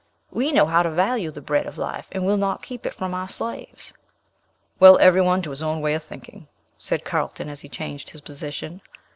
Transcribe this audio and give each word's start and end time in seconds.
We 0.31 0.51
know 0.51 0.65
how 0.65 0.81
to 0.81 0.89
value 0.89 1.29
the 1.29 1.41
bread 1.43 1.67
of 1.67 1.77
life, 1.77 2.07
and 2.11 2.25
will 2.25 2.35
not 2.35 2.63
keep 2.63 2.87
it 2.87 2.93
from 2.95 3.13
our 3.13 3.29
slaves." 3.29 3.93
"Well, 4.79 4.97
every 4.97 5.21
one 5.21 5.43
to 5.43 5.51
his 5.51 5.61
own 5.61 5.79
way 5.79 5.93
of 5.93 6.01
thinking," 6.01 6.47
said 6.79 7.05
Carlton, 7.05 7.49
as 7.49 7.61
he 7.61 7.69
changed 7.69 8.09
his 8.09 8.21
position. 8.21 8.81